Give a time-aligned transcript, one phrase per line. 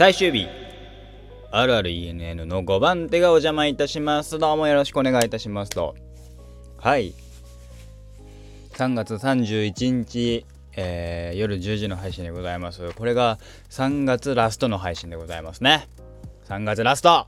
[0.00, 0.48] 最終日。
[1.50, 4.38] あるある ENN の5番手がお邪魔いたします。
[4.38, 5.94] どうもよろしくお願いいたしますと。
[6.78, 7.12] はい。
[8.72, 12.94] 3月31日、えー、夜10時の配信でございます。
[12.94, 15.86] これが3月ラストの配信でございますね。
[16.48, 17.26] 3月ラスト。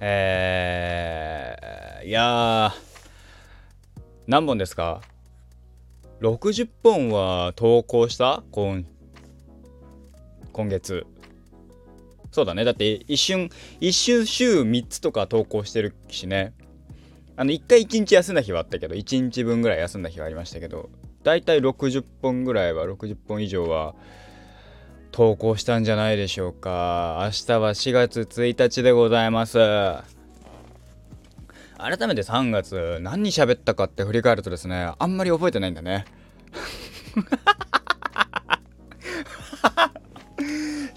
[0.00, 2.74] えー、いや
[4.26, 5.00] 何本ですか
[6.22, 8.42] ？60本は投稿した？
[8.50, 8.84] 今
[10.52, 11.06] 今月。
[12.30, 12.64] そうだね。
[12.64, 13.50] だって一瞬
[13.80, 16.52] 一瞬週3つとか投稿してるしね。
[17.36, 20.90] あの1回1日休んだ日はあったけど1日分ぐらい休んだ日はありましたけど
[21.22, 23.94] だいたい60本ぐらいは60本以上は
[25.12, 27.20] 投稿したんじゃないでしょうか。
[27.22, 29.58] 明日は4月1日でございます。
[31.78, 36.06] 改めて3月何喋ったかって振り返るとですねあんまり覚えてないんだね。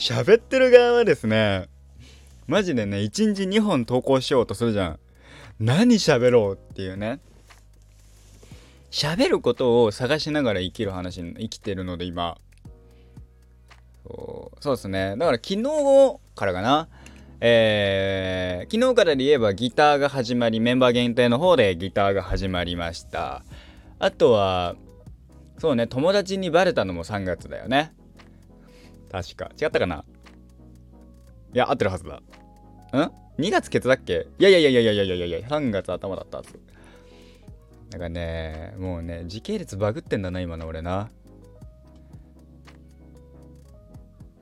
[0.01, 1.69] 喋ってる側はですね
[2.47, 4.99] マジでね1日2本投稿しようとするじゃん。
[5.59, 7.19] 何喋ろうっていうね。
[8.89, 12.39] 喋ることを探しながら生きる話生きてるので今。
[14.03, 15.15] そうそうですね。
[15.17, 15.63] だから昨日
[16.33, 16.89] からかな。
[17.39, 23.43] えー、昨日からで言えばギターが始まりメンバー限定の方でギターが始まりました。
[23.99, 24.75] あとは
[25.59, 27.93] そうね友達にバレたのも3月だよね。
[29.11, 29.51] 確か。
[29.61, 30.05] 違ったかな？
[31.53, 32.15] いや合ってるはずだ。
[32.15, 32.21] ん
[33.41, 34.27] ?2 月ケツだっけ？
[34.39, 36.59] いやいやいやいやいやいやいや3月頭だったはず。
[37.89, 41.09] だかねもうね時系列バグってんだな今の俺な。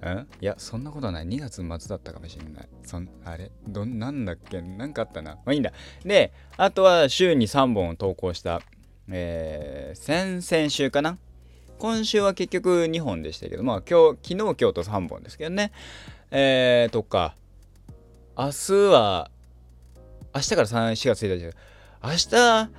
[0.01, 0.27] ん？
[0.39, 1.27] いや、そんなことない。
[1.27, 2.69] 2月末だったかもしれない。
[2.83, 3.51] そん、あれ？
[3.67, 4.61] ど、なんだっけ？
[4.61, 5.33] なんかあったな。
[5.35, 5.73] まあいいんだ。
[6.05, 8.61] で、あとは週に3本投稿した、
[9.09, 11.17] えー、先々週かな？
[11.79, 15.71] 今週は結局2本でしたけど、まあ今日、昨日、今日と3本ですけどね。
[16.29, 17.35] えー、とか、
[18.37, 19.31] 明日は、
[20.35, 21.45] 明日から3、4月1日。
[22.03, 22.69] 明日、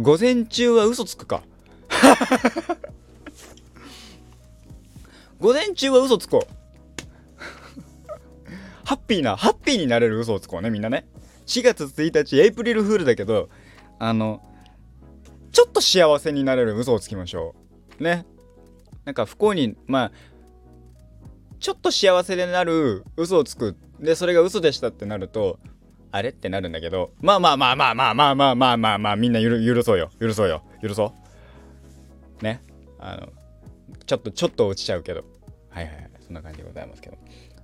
[0.00, 1.42] 午前中は嘘つくか。
[5.38, 6.54] 午前中は嘘つこう。
[8.84, 11.06] ハッピーな、ハッピーになれる嘘をつこうね、みんなね。
[11.46, 13.50] 4月1日、エイプリルフールだけど、
[13.98, 14.42] あの、
[15.52, 17.59] ちょっと幸せになれる嘘をつきましょう。
[18.02, 18.26] ね。
[19.04, 20.12] なんか不幸に、まあ、
[21.58, 23.76] ちょっと幸せになる嘘をつく。
[23.98, 25.58] で、それが嘘でしたってなると、
[26.10, 30.10] あれってなるんだけど、まあまあまあまあまあまあまあまあまあまあ、みんな許そうよ。
[30.20, 30.62] 許そうよ。
[30.82, 31.14] 許そ
[32.40, 32.44] う。
[32.44, 32.62] ね。
[32.98, 33.28] あの、
[34.06, 35.24] ちょっと、ちょっと落ちちゃうけど。
[35.68, 36.10] はいはいはい。
[36.20, 37.18] そんな感じでございますけど。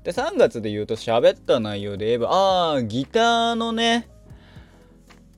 [0.04, 4.08] で、3月で言うと喋った内容で言えば、ああ、ギターのね、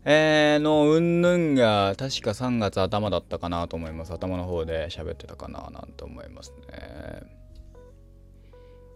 [0.04, 4.12] えー、のうんぬんが確か3月頭だったかなと思います。
[4.12, 7.22] 頭の方で喋ってたかななんて思いますね。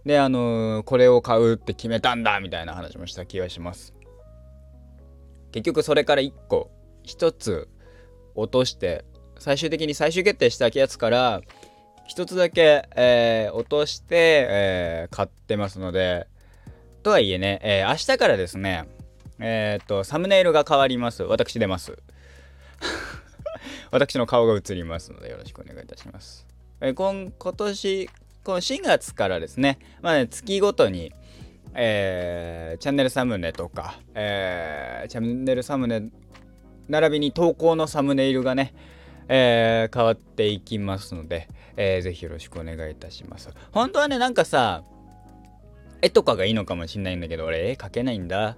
[0.05, 3.95] で、あの、これを買うって決めたんだみたいな話もした気がします。
[5.53, 6.71] 結局それから1個、
[7.05, 7.69] 1つ
[8.35, 9.05] 落として、
[9.39, 11.43] 最終的に最終決定したやつから
[12.07, 16.29] 一つだけ、えー、落として、えー、買ってますので
[17.03, 18.87] とはいえね、えー、明日からですね
[19.43, 21.99] えっとサムネイルが変わります私出ます
[23.91, 26.47] 私の顔が映りますのでよろしくお願いいたします、
[26.81, 28.11] え、今今年
[28.45, 31.13] この4月からですねまあね月ごとに
[31.75, 36.11] えー、チャンネルサムネとか、えー、チャンネルサムネ
[36.89, 38.75] 並びに投稿のサムネイルがね、
[39.29, 43.51] えー、変わっていきますので、えー、ぜひよろしくお願いいたします。
[43.71, 44.83] 本当はね、なんかさ、
[46.03, 48.57] 絵とかがいいのかもしんないんだけど、俺絵描けないんだ。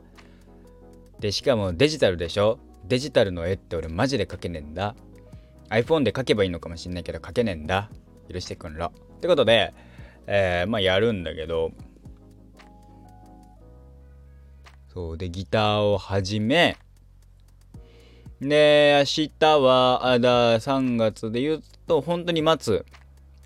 [1.20, 2.58] で、しかもデジタルでしょ？
[2.86, 4.94] デジタルの絵って俺マジで描けねえんだ。
[5.70, 7.90] iPhone で描けばいいのかもしんないけど描けねえんだ。
[8.32, 8.92] 許してくんろ。
[9.16, 9.72] ってことで、
[10.26, 11.72] えー、まあやるんだけど、
[14.92, 16.76] そうで、ギターを始め、
[18.40, 22.84] で、明日は、あだ、3月で言うと、本当に待つ。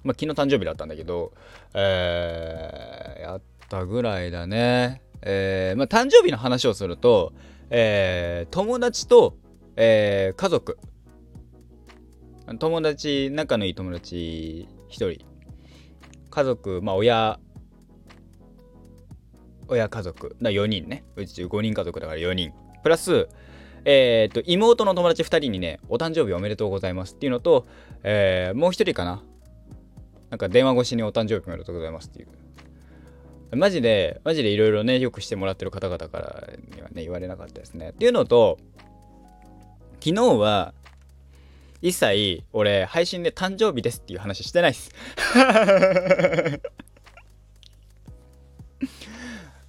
[0.04, 1.32] まあ、昨日誕生日だったんだけど、
[1.74, 5.00] えー、やったぐらいだね。
[5.22, 7.32] えー、まあ、誕生日の話をすると、
[7.70, 9.36] えー、友達と、
[9.76, 10.78] えー、家族。
[12.58, 15.26] 友達、仲のいい友達1人。
[16.30, 17.38] 家族、まあ、親、
[19.68, 20.36] 親家族。
[20.40, 21.04] だ4人ね。
[21.16, 22.52] うち5人家族だから4人。
[22.82, 23.28] プラス、
[23.84, 27.66] えー、と、妹の友達2人にね、お誕生日おめでとうございますっていうのと、
[28.02, 29.22] えー、もう1人かな。
[30.30, 32.28] なんか電話越しにお誕生日おめでとうございますっていう。
[33.52, 37.90] マジで、マジでいろいろね、よくしてもらってる方々からにはね、言われなかったですね。
[37.90, 38.58] っていうのと、
[40.00, 40.74] 昨日は、
[41.80, 44.90] 一切、俺、配信で誕生日ですっていう話してないっす。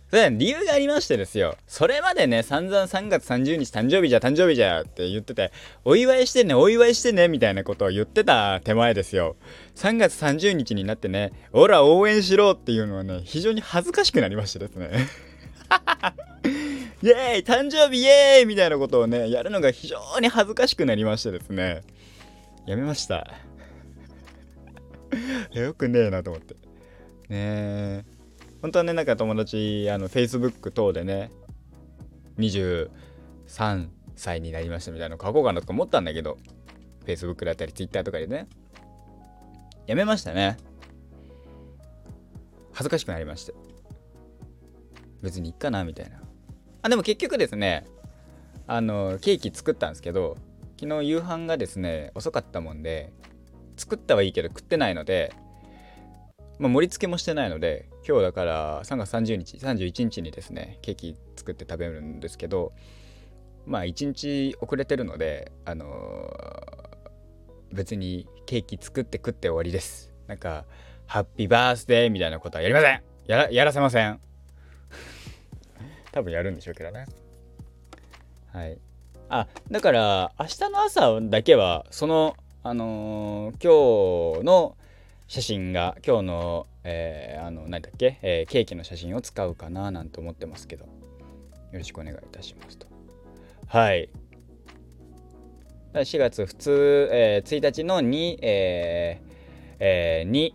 [0.10, 1.56] それ理由がありましてですよ。
[1.68, 5.52] それまでね、散々3月30日誕生日じゃ誕生日じゃって言ってて、
[5.86, 9.36] お祝いしてね、お祝いしてね、みたいなことを言ってた手前ですよ。
[9.76, 14.90] 3月30日になってね、ほら応援しろっていうのはね、非常に恥ずかしくなりましてですね。
[17.04, 21.84] イエーイ誕生日イエーイみたいなことをね、やるのが非常に恥ずかしくなりましてですね。
[22.66, 23.28] やめました。
[25.54, 26.56] よくねえなと思って。
[26.56, 26.60] ね
[27.30, 28.19] え。
[28.62, 31.32] 本当はね、なんか友達、あの、Facebook 等でね、
[32.38, 32.90] 23
[34.16, 36.38] 歳になりましたみたいなの書こうかなとか思ったんだけど、
[37.06, 38.48] Facebook だったり Twitter とかでね、
[39.88, 40.58] やめましたね。
[42.74, 43.54] 恥ずかしくなりまして。
[45.22, 46.22] 別にいっかな、みたいな。
[46.82, 47.86] あ、でも結局ですね、
[48.68, 50.38] あの、ケーキ作ったんですけど、
[50.80, 53.12] 昨日夕飯がですね、遅かったもんで、
[53.78, 55.34] 作ったはいいけど食ってないので、
[56.60, 62.74] まあ、盛り付けもしてないので今日だから3月30日31日にですねケーキ作って食べるんですけど
[63.68, 70.12] まあ1日遅れてるのであのー、別にケーキ作って食って終わりです。
[70.26, 70.66] なんか
[71.06, 73.04] ハッピーバースデーみたいなことはやりません。
[73.28, 74.20] やらやらせません。
[76.12, 77.06] 多分やるんでしょうけどね。
[78.52, 78.80] はい。
[79.30, 84.76] あだから明日の朝だけはそのあのー、今日の
[85.30, 90.86] 写真が今日の、えー、あの何だっけ、えー、ケーキの写真を使うかななんて思ってますけど。
[91.72, 92.88] よろしくお願いいたしますと。
[93.68, 94.10] はい。
[95.94, 99.34] 4月普通、えー、1日の2、えー
[99.80, 100.54] えー、2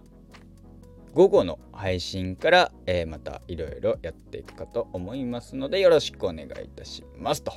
[1.13, 7.53] 午後の配信から、えー、またいろいろやっていくかと思いますのでよろしくお願いいたしますと。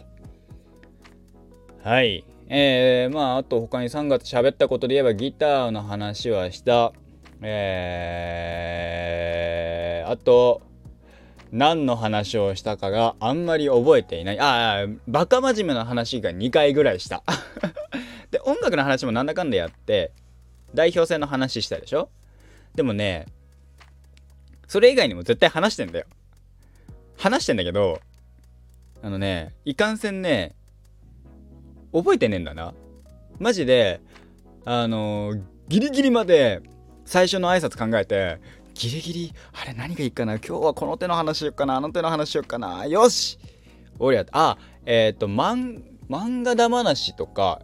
[1.83, 2.23] はい。
[2.50, 6.94] えー、まああと他に3月喋ったことで言えばギターの話はした。
[7.41, 10.61] えー、あと、
[11.51, 14.39] 何の話をしたかがあんまり覚えていない。
[14.39, 17.23] ああ、バカ真面目な話が2回ぐらいした。
[18.31, 20.11] で、音楽の話もなんだかんだやって、
[20.73, 22.09] 代表戦の話したでしょ？
[22.75, 23.25] でもね、
[24.67, 26.05] それ以外にも絶対話してんだよ。
[27.17, 28.01] 話してんだけど、
[29.01, 30.53] あのね、いかんせんね、
[31.93, 32.73] 覚えてねえんだな。
[33.39, 34.01] マジで、
[34.65, 36.61] あのー、ギリギリまで
[37.07, 38.39] 最初の挨拶考えて
[38.74, 43.39] ギリギリあれ何がいいかな今日はこの手の話しよっかなあの手の話しよっかなよし!
[43.98, 47.62] おりゃあえっ、ー、と漫画だ話とか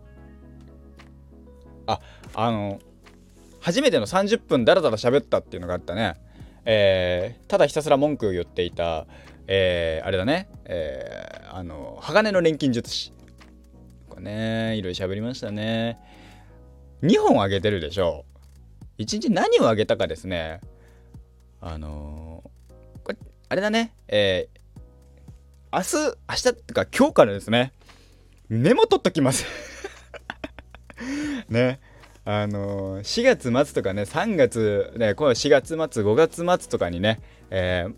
[1.87, 1.99] あ
[2.33, 2.79] あの
[3.59, 6.15] 初めての30分ダラダラ喋ったっていうのがあったね。
[6.65, 9.05] えー、ただひたすら文句を言っていた
[9.47, 10.47] えー、あれだね。
[10.65, 13.11] えー、あの鋼の錬金術師。
[14.09, 15.99] これねいろいろ喋りましたね。
[17.03, 18.25] 2本あげてるでしょ。
[18.29, 18.32] う
[18.97, 20.61] 一日何をあげたかですね。
[21.61, 23.17] あのー、これ
[23.49, 23.93] あれだね。
[24.07, 27.73] えー、明日明日ってか今日からですね。
[28.49, 29.45] メモ取っときます。
[31.49, 31.79] ね。
[32.25, 37.19] あのー、4月末とかね3月ねこの4月末5月末とかにね、
[37.49, 37.93] えー、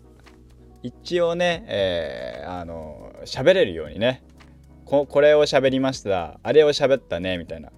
[0.82, 4.24] 一応ね、えー、あの喋れるようにね。
[4.86, 6.38] ここれを喋りました。
[6.42, 7.70] あれを喋ったねみたいな。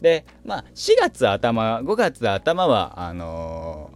[0.00, 3.90] でまあ4月頭5月頭はあの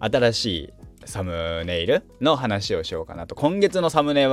[0.00, 0.72] ー、新しい
[1.06, 3.34] サムネイルの話をしようかなと。
[3.34, 4.30] 今月のサムネイル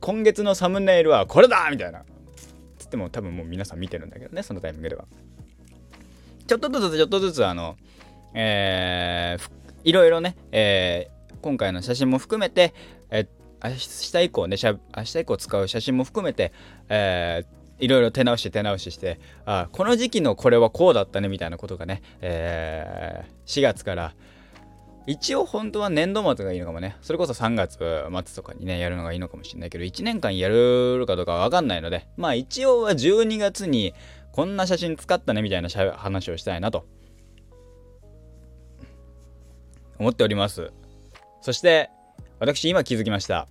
[0.00, 2.04] 今月のサムネイルはこれだみたいな。
[2.78, 5.04] つっても多分もう皆さん見てるんだけどねそのタイミングでは。
[6.46, 7.76] ちょっとずつちょっとずつあの
[8.34, 9.50] えー、
[9.84, 12.74] いろいろね、えー、今回の写真も含めて、
[13.10, 13.74] えー、明
[14.20, 16.52] 日以降ね明日以降使う写真も含めて、
[16.88, 24.14] えー、いろいろ手直し手直ししてあこの時期のこれはこうだったねみたいなことがね、えー、4月から
[25.06, 26.96] 一応本当は年度末がいいのかもね。
[27.00, 33.94] それこそ3月末とかにねやるのがいいのかもしれないけど1年間やるかどうかわかんないのでまあ一応は12月に
[34.32, 36.86] こんな写真使ったねみたいな話をしたいなと。
[39.98, 40.72] 思っております。
[41.42, 41.90] そして
[42.38, 43.48] 私今気づきました。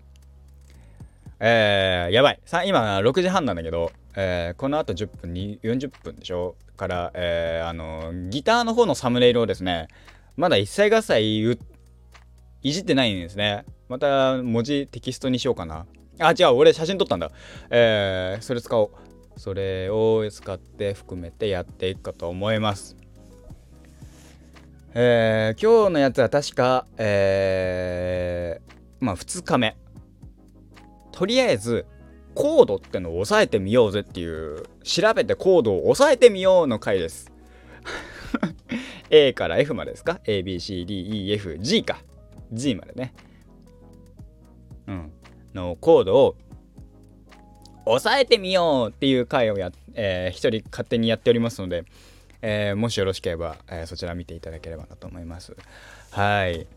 [1.39, 2.39] えー、やばい。
[2.45, 6.57] さ今6時半なんだけどえー、この後10分に40分でしょ？
[6.75, 9.87] から、えー、あのギターの方のサムネイルをですね
[10.35, 11.57] まだ一切合切
[12.61, 13.63] いじってないんですね。
[13.87, 15.85] また文字テキストにしようかな。
[16.19, 17.31] あ違う俺写真撮ったんだ。
[17.69, 19.39] えー、それ使おう。
[19.39, 22.97] それを使って含めてやっていくかと思います。
[24.93, 29.77] えー、今日のやつは確かえー、まあ2日目。
[31.13, 31.85] とりあえず
[32.35, 37.31] コードってのを押さえてみようぜっていう調べてコードを押さえてみようの回です
[39.09, 41.99] A から F までですか ?ABCDEFG か
[42.51, 43.13] G までね
[44.87, 45.11] うん、
[45.53, 46.35] のコードを
[47.85, 51.85] 抑えてみようっていう回をや、えー、一人勝手にやっておりますので、
[52.41, 55.55] えー、もしよろしければ、えー、そちら見ていただければなと思います。
[56.11, 56.67] はい。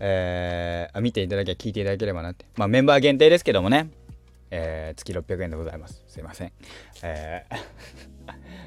[0.00, 2.46] えー、見ていただけ、聞いていただければなって。
[2.56, 3.90] まあメンバー限定ですけどもね、
[4.54, 6.04] えー、月600円でございます。
[6.06, 6.52] すいません。
[7.02, 7.46] え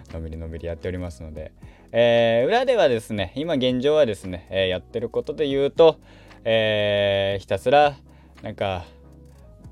[0.09, 1.51] ー、 のびりのんびりやっておりますので、
[1.91, 5.99] えー、裏ではですね、今現状はですね、え、やってることで言うと、
[6.43, 7.95] え、ひたすら、
[8.41, 8.85] なんか、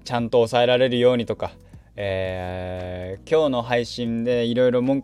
[0.04, 1.52] ちゃんと抑えられるようにとか、
[1.96, 5.04] え、今日の配信でいろいろ文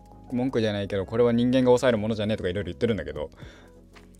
[0.51, 3.29] 句じゃないけどこれは人間が抑えるものじゃねえとかいろいろ言ってるんだけど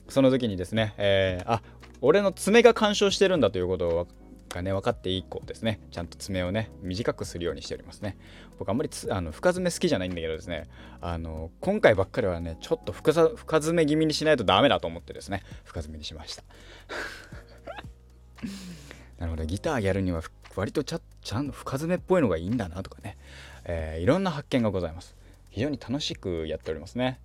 [0.08, 1.62] その時にですね、えー、あ
[2.02, 4.08] 俺の爪が干渉してるんだということを
[4.50, 5.80] がね分かっていい子ですね。
[5.92, 8.18] ちゃんと爪をね短くするようにしておりますね。
[8.58, 10.68] 僕あんまりあの深爪好きじゃないんだけどですね。
[11.02, 15.44] あの今回ばっかりはねちょっと深深爪気味にしないとダメだと思ってですね。
[15.64, 16.44] 深爪にしました。
[19.20, 19.46] なるほど。
[19.46, 20.22] ギターやるには
[20.56, 23.18] 割とちゃちゃんと深爪っぽいのがいいんだなとかね、
[23.66, 25.16] えー、いろんな発見がございます。
[25.50, 27.20] 非常に楽しくやっておりますね。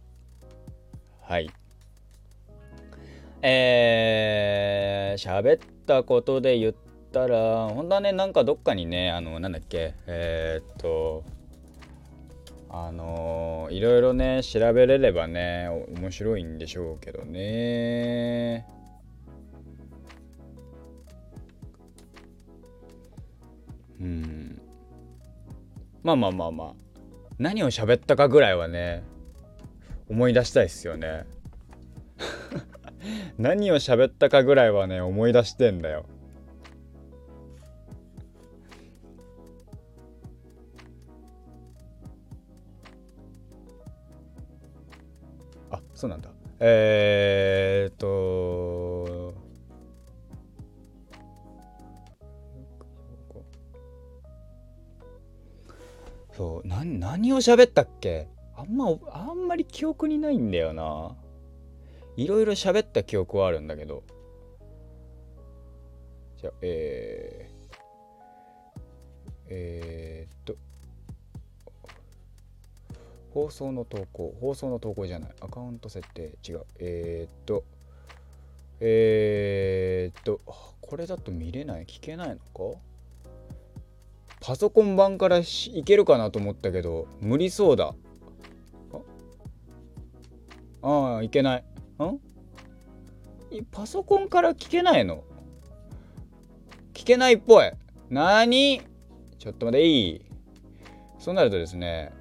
[1.23, 1.51] はい。
[3.43, 6.75] えー、喋ったことで言っ
[7.15, 11.25] たら本当はねなんかどっかにねあのなんだっけえー、っと
[12.69, 18.67] あのいろいろね調べれればね面白いんでしょうけどね。
[24.01, 24.61] うん。
[26.03, 26.75] まあまあまあまあ。
[27.39, 29.05] 何を喋ったかぐらいはね
[30.09, 31.27] 思い出したいっすよね。
[33.39, 36.07] 何を喋ったかぐらいはね思い出してんだよ。
[45.95, 46.31] そうなんだ。
[46.61, 49.35] えー、っと
[56.33, 58.27] そう何何を喋ったっけ？
[58.57, 61.17] あんまあんまり記憶にないんだよな。
[62.17, 64.03] いろいろ喋った記憶はあるんだけど。
[66.37, 70.14] じゃあえー、えー、
[73.35, 75.31] 放送の投稿放送の投稿じゃない。
[75.41, 76.65] アカウント設定違う。
[76.79, 77.65] えー、っと
[78.79, 80.41] えー、っと
[80.81, 81.85] これだと見れない？
[81.85, 82.79] 聞けないのか？
[84.41, 85.45] パソコン版からい
[85.85, 87.95] けるかなと思ったけど無理そうだ。
[90.83, 91.65] ああいけない。
[92.05, 92.21] ん？
[93.73, 95.25] パソコンから聞けないの？
[96.93, 97.73] 聞けないっぽい。
[98.11, 98.81] 何
[99.39, 100.25] ちょっと待っていい？
[101.19, 102.13] そうなるとですね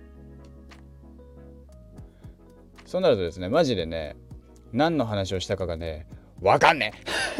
[2.93, 4.15] そうなるとですねマジでね
[4.71, 6.05] 何の話をしたかがね
[6.41, 6.93] わかんね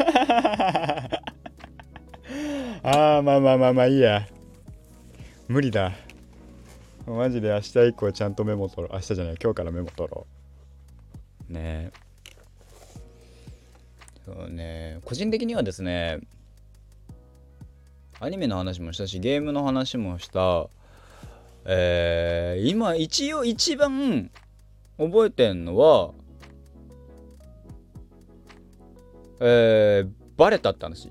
[2.82, 4.26] ああまあまあまあまあいいや。
[5.46, 5.92] 無理だ。
[7.06, 8.94] マジで明日以降ちゃんとメモ取ろう。
[8.94, 10.26] 明日じゃない今日からメモ取ろ
[11.48, 11.52] う。
[11.52, 11.92] ねえ。
[14.26, 14.98] そうね。
[15.04, 16.18] 個人的にはですね
[18.18, 20.66] アニメの話もしたしゲームの話もした。
[21.64, 24.32] えー、今一応一番
[24.98, 26.12] 覚えてんのは
[29.40, 31.10] えー、バレたって話。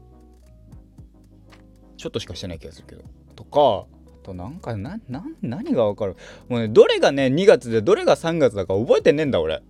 [1.98, 3.04] ちょっとしかしてない気がするけど。
[3.36, 3.86] とか
[4.22, 6.16] あとなんかなな何がわかる。
[6.50, 9.62] もうねどれがね2月でどれが3月だか覚えてねえんだ俺。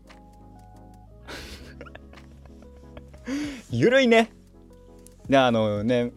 [3.69, 4.31] ゆるいね。
[5.27, 6.11] であのね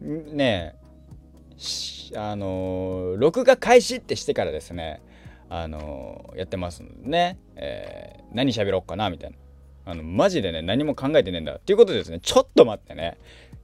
[0.00, 0.76] ね
[2.10, 5.02] えあの録画開始ってしてからですね。
[5.56, 9.36] あのやってますのでね、えー、何喋ろうかなみたいな。
[9.86, 12.18] あのマジでね何も考えてねえんだっていうことですね。
[12.20, 13.18] ちょっと待ってね。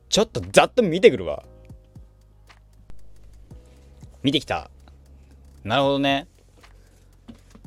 [0.08, 1.42] ちょっとざっと見てくるわ。
[4.22, 4.70] 見てきた。
[5.64, 6.28] なるほどね。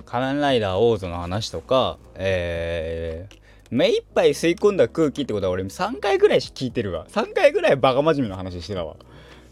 [0.05, 3.37] 仮面ライダーオーズの話とかえー、
[3.71, 7.07] 目いっぱい吸い込んだ空気ってことは俺3回ぐらい聞いてるわ。
[7.09, 8.95] 3回ぐらいバカ真面目な話してたわ。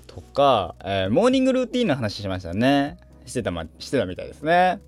[0.08, 3.11] とか、えー、モーニングルーティンの話しましたね。
[3.26, 4.80] してた,、ま、してたみたいですね。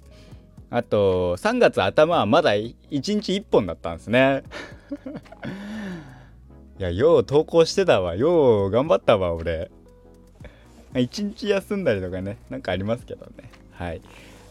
[0.69, 4.43] あと3月頭はまだ1日1本だったんですね。
[6.79, 8.15] いやよう投稿してたわ。
[8.15, 9.69] よう頑張ったわ俺。
[10.95, 13.51] 一日休んだりとかねなんかありますけどね。
[13.71, 14.01] はい。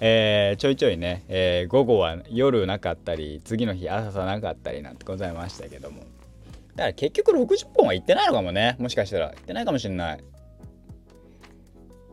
[0.00, 6.04] えー、ちょいちょいね、えー、午後は夜なかったり次の日朝さなかったりなんてございましたけども。
[6.74, 8.76] だから結局60本は行ってないのかもね。
[8.78, 9.28] もしかしたら。
[9.28, 10.24] 行ってないかもしんない。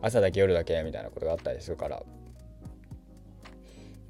[0.02, 2.02] 朝だけ夜だけみたいなことがあったりするから。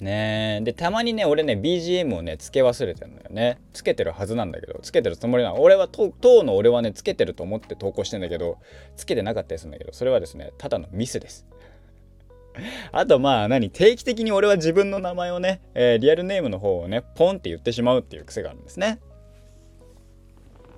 [0.01, 3.59] ねでたまにね俺ね BGM をねつけ忘れてるのよね。
[3.73, 5.61] つけてるはずなんだけどつけてるつもりなの。
[5.61, 8.59] 俺は当の俺はねつけてると思って投稿してんだけど
[8.97, 11.47] つけてなかったりするんだけどそれはですねただのミスです。
[12.93, 13.71] あとまあ何？
[13.71, 19.01] 定期的に俺は自分の名前をね、えー、リアルネームの方をねポンって言ってしまうっていう癖があるんですね。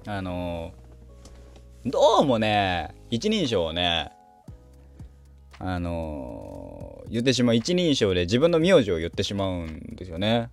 [0.06, 4.10] あのー、どうもね一人称をね
[5.64, 10.50] あの、言ってしまう一人称で自分の名字を言ってしまうんですよね。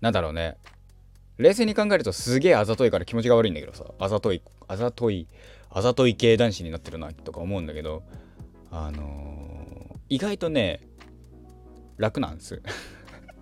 [0.00, 0.56] なんだろうね。
[1.36, 5.28] 冷静に考えるとすげえあざといから気持ちが悪いんだけどさ、あざとい、あざとい、
[5.68, 8.02] あざとい系男子になってるなとか思うんだけど、
[8.70, 10.80] あのー、意外とね、
[11.98, 12.62] 楽なんです。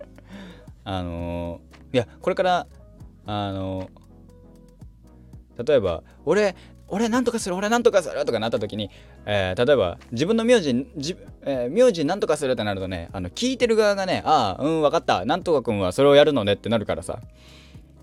[0.83, 2.67] あのー、いや、これから、
[3.25, 6.57] あのー、例えば、俺、
[6.89, 8.89] 俺なんとかする俺なんとかするとかなった時に、
[9.25, 15.25] えー、例えば自分の名字じ、えー、名字なんとかするってなるとねあの聞いてる側がねああうん分かった。
[15.25, 17.19] なんとかくんはそれをやるのねってなるからさ。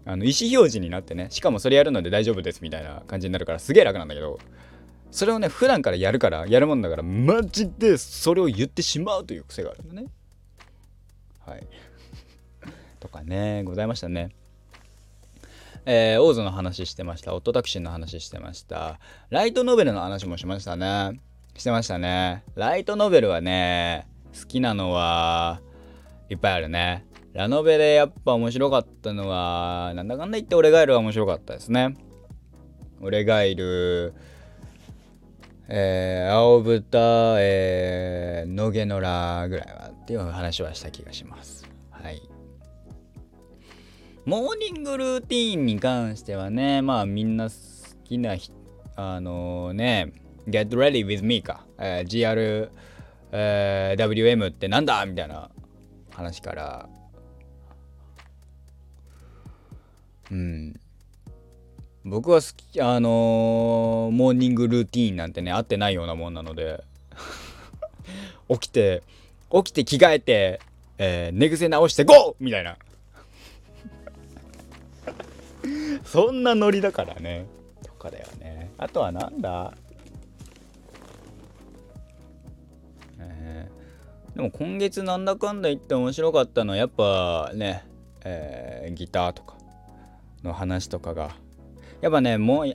[0.09, 4.39] あの意思表示になってねしかもそれやるので大丈夫ですみたいな感じになるからすげえ楽なんだけど
[5.11, 10.07] それをね普段からやるからやるもんだからマジでそれを言ってしまうという癖があるのね。
[11.45, 11.67] はい。
[13.01, 14.31] とかねございましたね。
[15.89, 17.33] えー、オーズの話してました。
[17.33, 18.99] オットタクシーの話してました。
[19.31, 21.21] ライトノベルの話もしましたね。
[21.57, 22.43] してましたね。
[22.57, 25.61] ライトノベルはね、好きなのは
[26.29, 27.07] いっぱいあるね。
[27.35, 31.97] ラノベでやっぱ面白かったのは、なんだかんだ言って俺ガエルは面白かったですね。
[33.01, 34.13] 俺ガエル、
[35.69, 39.01] えー、青豚、えー、野毛野良
[39.49, 41.65] ぐらいはっていう話はした気がします。
[41.91, 42.36] はい。
[44.27, 47.55] モーニングルーティーンに関してはね、まあみんな好
[48.03, 48.35] きな、
[48.97, 50.13] あのー、ね、
[50.49, 52.69] get ready with me か、えー、GR、
[53.31, 55.07] えー、WM ってなんだ？
[55.07, 55.49] みたいな
[56.11, 56.89] 話から、
[60.33, 60.75] うん。
[62.05, 66.83] 僕は好き、あのー、モーニングルーティーンなんてね、合ってないようなもんなので。
[68.51, 69.05] 起きて、
[69.53, 70.61] 起きて着替えて、
[70.99, 72.35] えー、寝癖直してゴー！
[72.41, 72.77] みたいな。
[76.05, 77.47] そんなノリだからね。
[77.85, 78.71] とかだよね。
[78.79, 79.73] あとはなんだ？
[83.19, 87.85] えー、でも今月なんだかんだ言って面白かったのはやっぱね、
[88.25, 89.57] えー、ギターとか
[90.43, 91.37] の話とかが。
[92.01, 92.75] やっぱね、もう、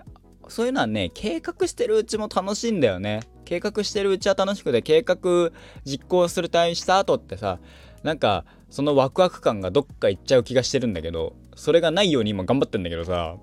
[0.49, 3.21] そういうのはね、計画してるうちも楽しいんだよね。
[3.45, 5.51] 計画してるうちは楽しくて、計画
[5.86, 7.60] 実行する対した後ってさ、
[8.04, 13.38] なんか、そのワクワク感がどっか行っちゃう気がしてるんだけど、それがないように今頑張ってんだけどさ、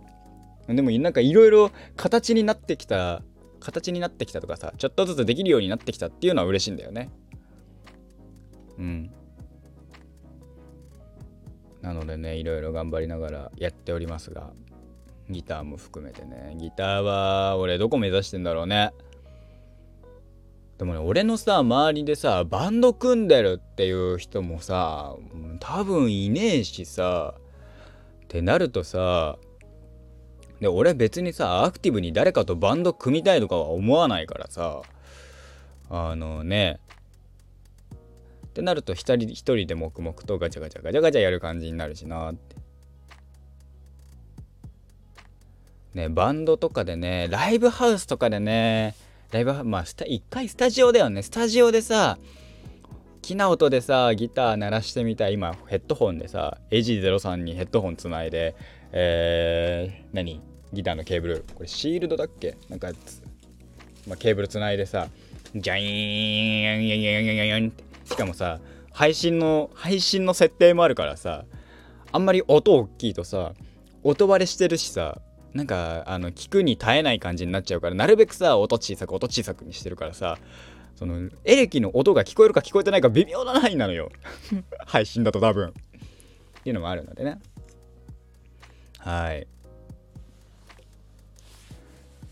[0.67, 3.23] でもなんかいろいろ形になってきた、
[3.61, 7.11] 形になってきたとかさ、ちょっとずつできるようになってきたっていうのは嬉しいんだよね。
[8.79, 9.11] うん。
[11.81, 14.51] なのでね、いろいろ頑張りながらやっておりますが、
[15.31, 18.93] ギターも含めてね、ギターは俺どこ目指してんだろうね。
[20.79, 25.17] でもね、俺のさ、周りでさ、バンド組んでるっていう人もさ、
[25.61, 27.35] 多分いねえしさ、
[28.29, 29.39] ってなるとさ、
[30.61, 34.83] で俺別にさアクティブに誰かとバンド組みたいとかは思わないからさ
[35.89, 36.81] あのね
[38.47, 42.57] ってなると一人一人で黙々とガチャガチャガチャガチャやる感じになるしなって。
[45.95, 48.95] ねバンドとかでねライブハウスとかでね
[49.31, 51.23] ライブハウスまあ一回スタジオだよね。
[51.23, 52.19] スタジオでさ
[53.29, 55.35] きな音でさギター鳴らしてみたい。
[55.35, 58.57] 今ヘッドホンでさ AG03 にヘッドホンつないで
[58.91, 60.41] えー、何？
[60.73, 61.45] ギターのケーブル。
[61.55, 62.57] これシールドだっけ？
[62.71, 62.89] なんか、
[64.07, 65.09] まあ、ケーブルつないでさ
[65.55, 67.85] ジャイーンヤンヤンヤンヤンヤンって。
[68.07, 68.61] しかもさ
[68.93, 71.45] 配信の配信の設定もあるからさ
[72.11, 73.53] あんまり音大きいとさ
[74.05, 75.21] 音割れしてるしさ
[75.53, 80.39] なんかあの聞くに耐えない感じになっちゃうからなるべくさ音小さく音小さくにしてるからさ
[80.99, 84.11] そのエレキの音が聞こえるか聞こえてないか微妙なラインなのよ。
[84.85, 85.69] 配信だと多分。
[85.69, 85.73] っ
[86.65, 87.39] ていうのもあるのでね。
[88.99, 89.47] はい。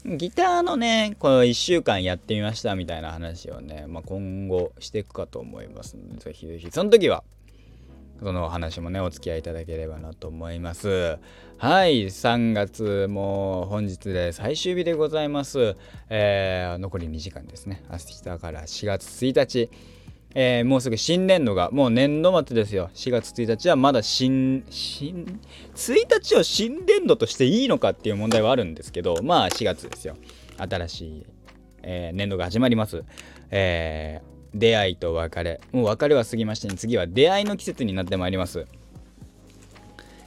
[0.05, 7.22] ギターのね、この1週間やってみましたみたいな話をね、まあ、今後していくかと思いますので、ぜひぜひ、その時は、
[8.22, 11.18] そのお話もね、お付き合いいただければなと思います。
[11.59, 15.76] はい、3月も本日で最終日でございます。
[16.09, 17.83] えー、残り2時間ですね。
[17.90, 19.70] 明日から4月1日。
[20.38, 22.90] えー、もうすぐ新年度が、もう年度末ですよ。
[22.92, 25.40] 4月1日はまだ新、新、
[25.74, 30.14] 1日を新年度としていいのかっていう問題はあるんですけど、まあ4月ですよ。
[30.59, 31.26] 新しい、
[31.83, 33.02] えー、年度が始まります。
[33.50, 35.61] えー、出会いと別れ。
[35.73, 38.66] もう別れは過ぎまして、ね、次は出会いの季節になってまいります。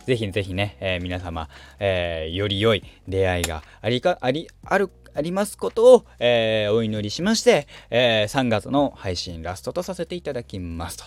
[0.06, 11.06] ぜひぜひね、えー、皆様、えー、より良い出会いがありか、あり、ある、ありますことを、えー、お祈りしまして、え3月の配信ラストとさせていただきますと。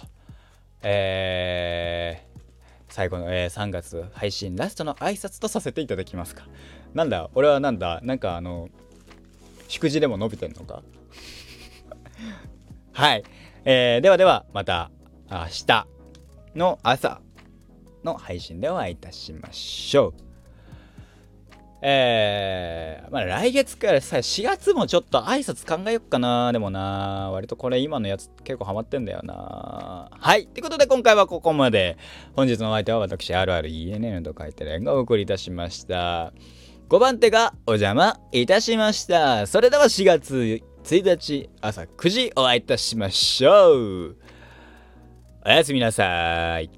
[0.82, 2.26] え
[2.88, 6.46] 最後の、え3月配信ラストの挨拶とさせていただきますか。
[6.94, 8.68] なんだ、俺はなんだ、なんかあの、
[9.66, 10.82] 祝辞でも伸びてんのか？
[12.92, 13.24] はい。
[13.64, 14.90] えー、ではでは、また
[15.30, 15.86] 明日
[16.54, 17.20] の朝
[18.04, 20.14] の配信でお会いいたしましょう。
[21.84, 26.52] えー、まあ来月からさ、4月もちょっと挨拶考えよっかな。
[26.52, 30.08] でもな、割とこれ今のやつ結構ハマってんだよな。
[30.12, 30.42] はい。
[30.42, 31.96] ってことで今回はここまで。
[32.36, 36.32] 本日のお相手は私、RRENN と書いてレンがお送りいたしました。
[36.88, 39.46] 5番手がお邪魔いたしました。
[39.46, 44.16] それでは4月1日朝9時お会いいたしましょう。
[45.44, 46.70] おやすみなさい。